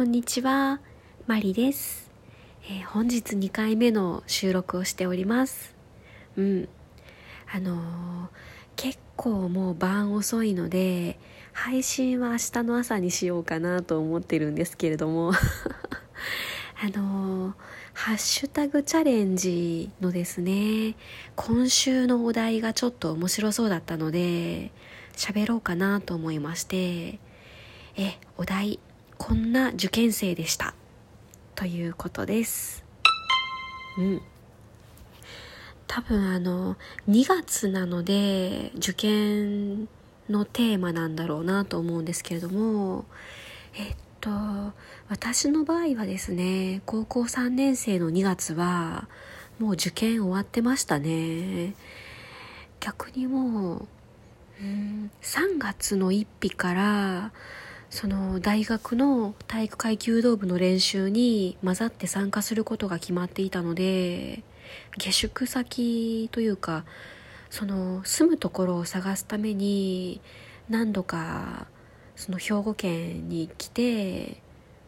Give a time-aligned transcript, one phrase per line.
[0.00, 0.80] こんにちは、
[1.26, 2.10] マリです、
[2.64, 5.76] えー、本日2回目の収録をしております。
[6.38, 6.68] うん。
[7.52, 8.28] あのー、
[8.76, 11.20] 結構もう晩遅いので、
[11.52, 15.32] 配信は明日の朝にしようかなと思ってるんですけれども
[16.82, 17.54] あのー、
[17.92, 20.96] ハッシュタグチャレンジのですね、
[21.36, 24.72] 今週のお題がちょっと面白そうだったので、
[25.12, 27.20] 喋ろうかなと思いまして、
[27.98, 28.80] え、お題、
[29.22, 30.74] こんな受験生でした。
[31.54, 32.82] ということです。
[33.98, 34.22] うん。
[35.86, 39.88] 多分あの、2月なので、受験
[40.30, 43.04] のテーマなんだろうなと思うんですけれども、
[43.74, 44.30] えっと、
[45.10, 49.06] 私の場合はですね、高校3年生の2月は、
[49.58, 51.74] もう受験終わってましたね。
[52.80, 53.88] 逆にもう、
[54.62, 57.32] うん、3月の1日から、
[57.90, 64.44] その大学の体育会弓道部の練習に混ざって参加することが決まっていたので
[64.96, 66.84] 下宿先というか
[67.50, 70.20] その住むところを探すために
[70.68, 71.66] 何度か
[72.14, 74.40] その兵庫県に来て、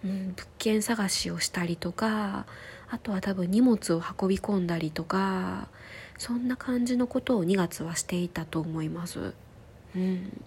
[0.04, 2.46] うん、物件探しをしたりとか
[2.88, 5.68] あとは多分荷物を運び込んだりとか
[6.18, 9.34] そんな感じのことを2月はしていたと思います。
[9.96, 10.42] うん、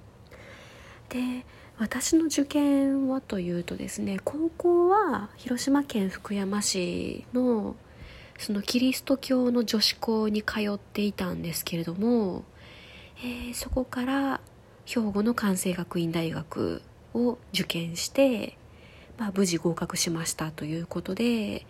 [1.09, 1.43] で
[1.77, 7.75] 私の受験はというとですね高校は広島県福山市の
[8.37, 12.43] そのキリスト教の女子校に通っていたんですけれども、
[13.19, 14.41] えー、そこから
[14.85, 16.81] 兵庫の関西学院大学
[17.13, 18.57] を受験して、
[19.17, 21.65] まあ、無事合格しましたということで、え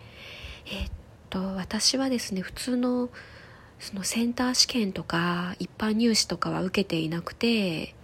[0.68, 0.90] ー、っ
[1.30, 3.08] と私はですね普通の
[3.78, 7.94] そのセンター試験とか一般入試とかは受けていなくて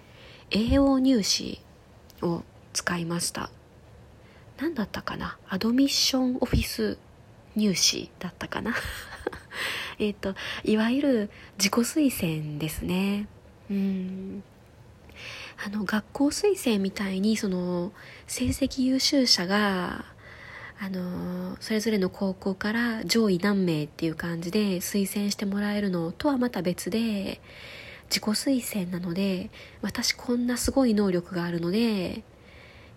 [0.50, 1.60] 栄養入試
[2.22, 2.42] を
[2.72, 3.50] 使いました。
[4.58, 5.38] 何だったかな？
[5.48, 6.98] アドミッションオフィス
[7.56, 8.74] 入試だったかな？
[9.98, 13.28] えっといわゆる自己推薦ですね。
[13.70, 14.42] うん。
[15.64, 17.92] あの学校推薦みたいにその
[18.26, 20.04] 成績優秀者が
[20.80, 27.40] あのそれぞれの高校から上位何名っていう感じで推薦してもらえるのとはまた別で
[28.12, 29.50] 自己推薦なので
[29.80, 32.22] 私こんなすごい能力があるので、え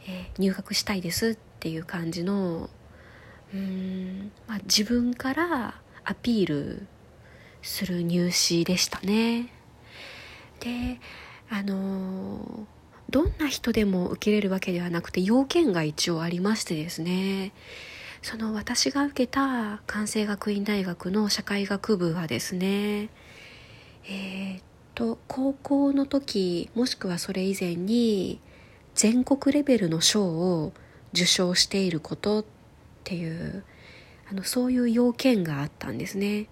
[0.05, 2.69] ー、入学したいですっていう感じの
[3.53, 6.87] うん、まあ、自分からアピール
[7.61, 9.53] する入試でしたね。
[10.59, 10.99] で
[11.49, 12.65] あのー、
[13.09, 17.53] どんな人でも受けれるわけではなくて要件が一応ありましてですね。
[18.21, 23.09] その私が受けた関西学院大学の社会学部はですね、
[25.05, 28.39] と高校の時もしくはそれ以前に
[28.95, 30.73] 全国レベルの賞を
[31.13, 32.45] 受賞していることっ
[33.03, 33.63] ていう
[34.29, 36.47] あのそういう要件があったんですね。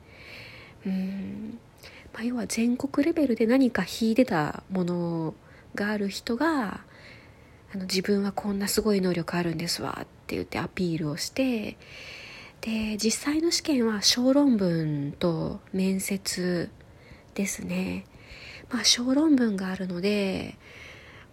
[0.86, 1.58] うん
[2.13, 5.34] まあ、要は全国レベルで何か秀でたもの
[5.74, 6.81] がある人が
[7.74, 11.78] あの自分はこんなすごい能力あるんですわって言ってアピールをして
[12.62, 16.69] で実際の試験は小論文と面接
[17.34, 18.06] ですね
[18.74, 20.56] まあ、小論文があるので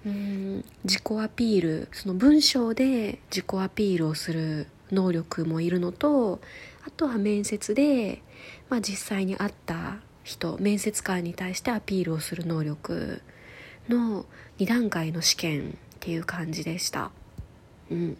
[0.04, 6.40] うん自己アピールその文章で自己アピールをする能力もいるのと
[6.86, 8.22] あとは面接で、
[8.68, 13.22] まあ、実際に会った人面接官に対してアピールをする能力
[13.88, 14.26] の
[14.58, 17.10] 2段階の試験っていう感じでした。
[17.90, 18.16] うん、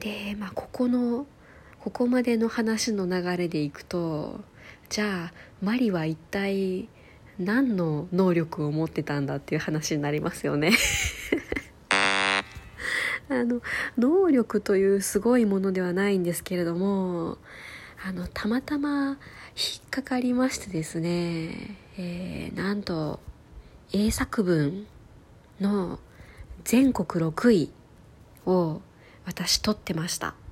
[0.00, 1.26] で、まあ、ここの
[1.80, 4.40] ここまでの話の流れでいくと
[4.88, 6.88] じゃあマリは一体
[7.38, 10.72] 何の能力を持ってたんだっていう話になりますよね。
[13.28, 13.62] あの
[13.96, 17.38] 能力というすごいものではないんですけれども
[18.06, 19.18] あのたまたま
[19.56, 23.18] 引っかかりましてですね、えー、なんと
[23.92, 24.86] 英作文
[25.60, 25.98] の
[26.64, 27.70] 全国6位
[28.44, 28.82] を
[29.24, 30.34] 私取ってました。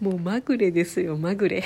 [0.00, 1.64] もうまぐれですよまぐれ。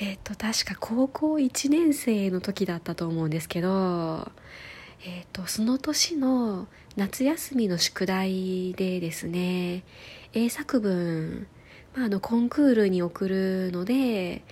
[0.00, 4.30] えっ、と確か高校1年生の時だったと思うんですけど、
[5.04, 9.84] えっ、とその年の夏休みの宿題でですね
[10.34, 11.46] 英作文、
[11.94, 14.42] まあ、あのコンクールに送るので、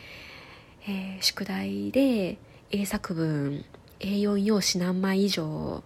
[0.89, 2.39] えー、宿題で
[2.71, 3.65] 英作文
[4.01, 5.83] A4 用紙何枚以上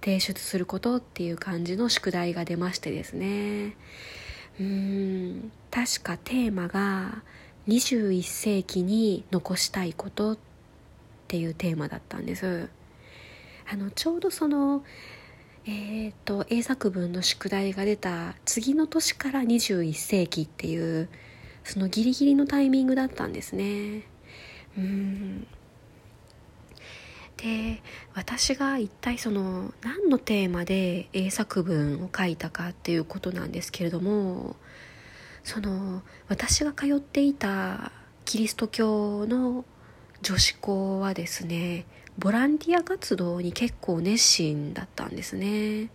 [0.00, 3.76] 提出することっていう感じの宿題が出ましてですね。
[4.60, 7.22] うん確かテーマが
[7.68, 10.38] 21世紀に残したいことっ
[11.28, 12.68] ていうテーマだったんです。
[13.70, 14.84] あのちょうどその
[15.64, 21.08] えーと、英作文の宿題が出た次の年から21世紀っていう
[21.62, 24.02] そのギリギリのタイミングだったんですね。
[24.76, 25.46] うん。
[27.36, 27.80] で
[28.14, 34.56] 私が一体その何のテーマで英作文を書いたかっていうことなんですけれども
[35.44, 37.92] その私が通っていた
[38.24, 39.64] キリスト教の
[40.22, 41.84] 女子校はですね
[42.18, 45.90] ボランティア活動に結構熱心だったんですね。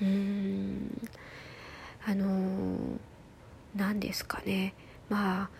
[0.00, 1.08] うん。
[2.06, 2.98] あの
[3.76, 4.74] 何ですかね。
[5.08, 5.50] まあ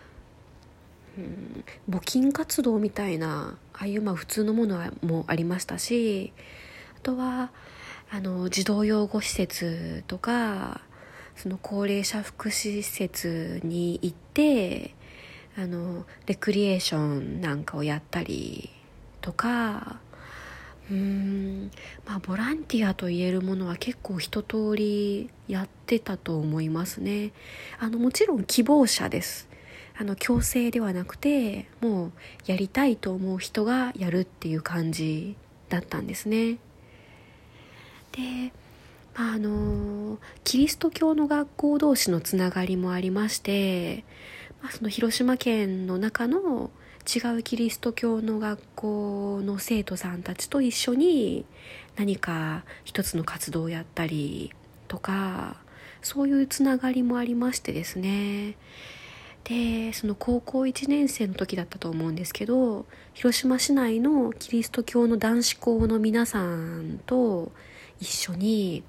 [1.17, 1.63] うん。
[1.89, 6.33] 募金活動みたいなああいうまあ普通のものもありましたし
[6.97, 7.51] あとは
[8.11, 10.81] あの児童養護施設とか
[11.35, 14.95] その高齢者福祉施設に行って
[15.57, 18.69] あのレクリエーションなんかをやったり
[19.21, 19.99] とか
[20.89, 21.71] うーん
[22.05, 27.31] まあボランティアと言えるものは結構一通りやってたと思いますね。
[27.79, 29.47] あのもちろん希望者です。
[29.97, 32.11] あの強制ではなくてもう
[32.45, 35.37] やりたいと思う人がやるっていう感じ
[35.69, 36.57] だったんですね。
[38.11, 38.51] で
[39.15, 39.94] まああの
[40.43, 44.03] キリスト教の学校同士のつながりもありまして、
[44.61, 46.71] まあ、その広島県の中の
[47.05, 51.45] 違うキリスト教の学校の生徒さんたちと一緒に
[51.95, 54.51] 何か一つの活動をやったり
[54.87, 55.57] とか
[56.01, 58.57] そういうつながりもありましてですね。
[59.43, 67.51] でその高校1年生の時だったと思うんですけど広島市内のキリスト教の男子校の皆さんと
[67.99, 68.83] 一緒に、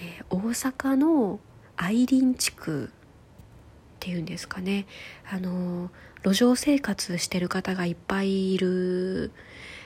[0.00, 1.40] えー、大阪の
[1.76, 2.88] 愛林地区っ
[4.00, 4.86] ていうんですかね。
[5.30, 5.90] あの
[6.22, 9.32] 路上生活してる方がいっぱいいる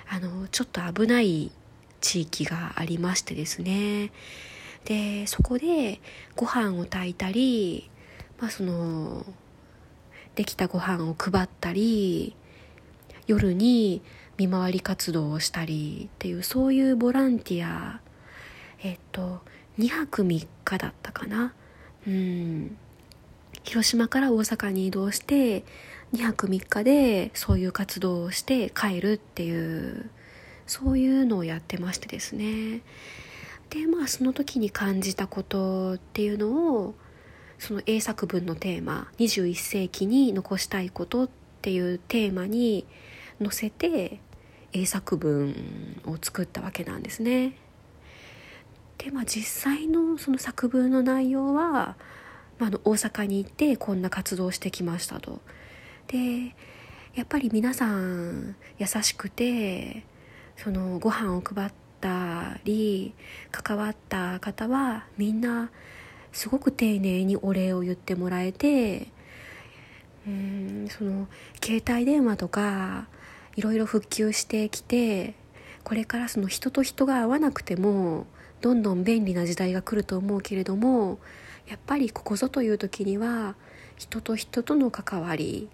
[0.09, 1.53] あのちょっと危ない
[2.01, 4.11] 地域がありましてですね。
[4.85, 6.01] でそこで
[6.37, 7.91] ご飯を炊いたり、
[8.39, 9.27] まあ、その
[10.35, 12.35] できたご飯を配ったり
[13.27, 14.03] 夜に
[14.39, 18.01] 見回り活動をしたりっていうそういうボランティア
[18.83, 19.43] えっと
[19.81, 21.55] 2泊3日だったかな？
[22.07, 22.77] うん。
[23.65, 25.65] 広島から大阪に移動して
[26.13, 30.11] 2泊3日でそういう活動をして帰るっていう
[30.67, 32.83] そういうのをやってましてですね。
[33.71, 36.95] でまあその時に感じたことっていうのを
[37.59, 41.29] その英作文のテーマ21世紀に残したいことっ
[41.63, 42.87] ていうテーマに
[43.41, 44.21] 載せて
[44.73, 47.55] 英作文を作ったわけなんですね。
[49.03, 51.97] でまあ実際のその作文の内容は、
[52.59, 55.41] まあ、あの大阪に行ってこんな活動をしてきましたと。
[56.09, 56.55] で
[57.15, 60.05] やっぱり皆さん優しくて
[60.57, 63.15] そのご飯を配ったり
[63.51, 65.71] 関わった方はみんな
[66.33, 69.09] すごく丁寧にお礼を言ってもらえて
[70.27, 71.27] うんその
[71.65, 73.09] 携帯電話とか
[73.57, 75.35] いろいろ復旧してきて
[75.83, 78.27] これからその人と人が会わなくても
[78.61, 81.19] どんどん便利な時代が来ると思うけれども
[81.69, 83.55] やっぱりここぞという時には
[83.97, 85.69] 人と人との関わり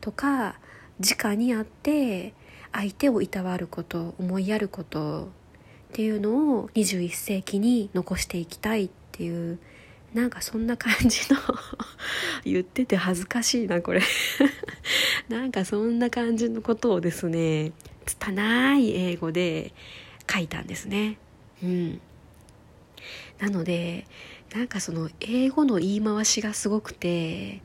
[0.00, 0.56] とか
[1.00, 2.34] 直に会って
[2.72, 5.26] 相手をいたわること思いやることっ
[5.92, 9.58] ていうのを21世紀に残していきたいっていう
[10.14, 11.38] なんかそんな感じの
[12.44, 14.02] 言ってて恥ずかしいなこれ。
[15.28, 17.72] なんかそんな感じのことをですね
[18.04, 19.72] 拙い英語で
[20.30, 21.18] 書いたんですね。
[21.62, 22.00] うん。
[23.38, 24.06] なので
[24.54, 27.62] なんかその英語の言い回しがすごくて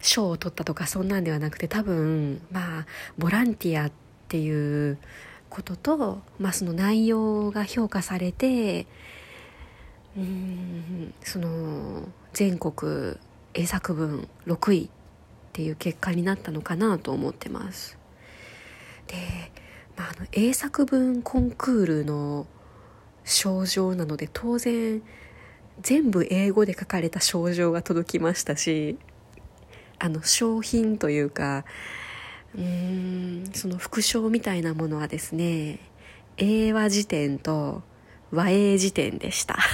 [0.00, 2.86] 賞を取ったとかそんなんではなくて多分まあ
[3.18, 3.92] ボランティアっ
[4.28, 4.98] ていう
[5.48, 8.86] ことと、まあ、その内容が評価されて
[10.16, 13.16] うんその全国
[13.54, 14.88] 英作文6位っ
[15.52, 17.98] ていう結果になったのかなと思ってます。
[19.06, 19.14] で、
[19.96, 22.46] まあ、あの英作文コンクールの
[23.26, 25.02] 症状なので当然
[25.82, 28.96] 全部英語で書かれた症状が届きましたし
[29.98, 31.64] あの商品というか
[32.54, 35.80] うーんその副賞みたいなものはですね
[36.38, 37.82] 英和辞典と
[38.30, 39.58] 和英辞典でした。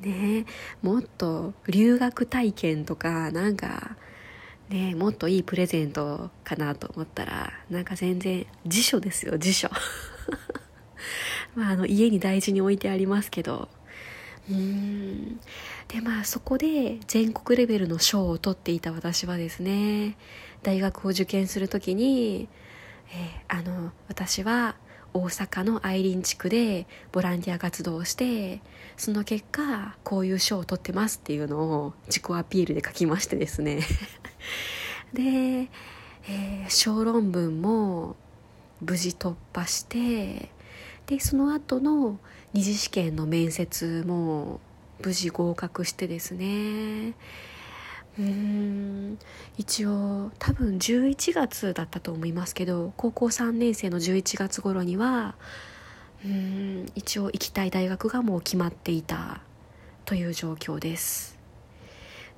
[0.00, 0.44] ね
[0.82, 3.96] もっと留学体験とかなんか
[4.68, 9.70] ねもっといいプレゼントかなと思ったらなんか全然辞書ですよ辞書。
[11.54, 13.68] まああの家に大事に置いてありますけど。
[14.50, 15.40] うん。
[15.88, 20.16] でまあそこで全国レベルの賞を取っていた私はですね
[20.62, 22.48] 大学を受験する時に、
[23.10, 24.76] えー、あの私は
[25.12, 28.60] 大阪の愛林地区でボランティア活動をして
[28.96, 33.80] その結果こういう賞を取ってますっていうのを自己アピールで書きましてですね。
[35.14, 35.22] で、
[36.28, 38.16] えー、小論文も
[38.80, 40.50] 無事突破して
[41.06, 42.18] でその後の
[42.52, 44.60] 二次試験の面接も
[45.02, 47.14] 無事合格してですね。
[48.18, 49.18] うん。
[49.58, 55.34] 一応多分11月だったと思いますけど高校3年生の11月頃には
[56.24, 59.40] うん一応行きたい大学がもう決まっていた
[60.04, 61.38] という状況です。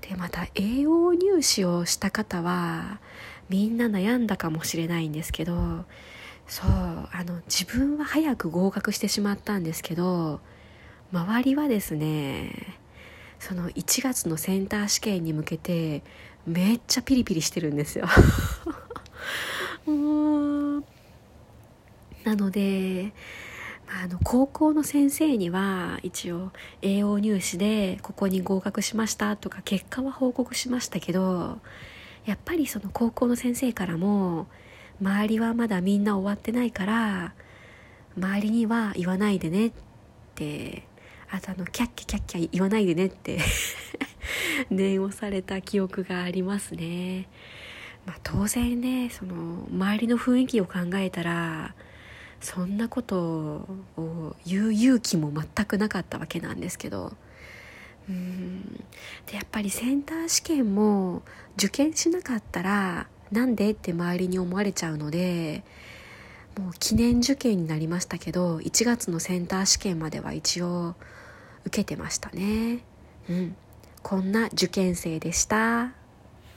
[0.00, 3.00] でまた栄養入試をした方は
[3.48, 5.84] みんな悩んだかもしれないんですけど
[6.46, 10.40] そうあの自分は早く合格してしまったんですけど
[11.12, 12.78] 周りはですね
[13.38, 16.02] その1月のセンター試験に向けて
[16.46, 18.06] めっちゃピリピリしてるんですよ。
[22.24, 23.12] なので、
[23.88, 26.50] あの高校の先生には一応
[26.82, 31.60] 栄養入試でここに合格しましたとか結果は報告しましたけど
[32.24, 34.48] やっぱりその高校の先生からも
[35.00, 37.34] 周りはまだみんな終わってないから
[38.16, 39.72] 周りには言わないでねっ
[40.34, 40.84] て
[41.30, 43.38] あとあのキャッキャキャッキャ言わないでねって
[44.70, 47.28] 念をされた記憶がありますね、
[48.06, 51.74] まあ、当然ねその周りの雰囲気を考えたら
[52.40, 57.12] そんなことを言う勇気も全くなかったわけなんですけど
[58.08, 58.84] うん。
[59.26, 61.22] でやっぱりセンター試験も
[61.56, 65.62] 受験しなかったらなんでって周りに思われちゃうので
[66.58, 70.94] もう記念受験になりましたけど1月のセンター試験までは一応
[71.66, 72.80] 受けてましたね。
[73.28, 73.56] うん。
[74.02, 76.05] こんな受験生でした。